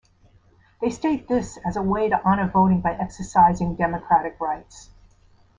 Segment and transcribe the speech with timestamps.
[0.81, 4.89] They state this as a way to honor voting by exercising democratic rights.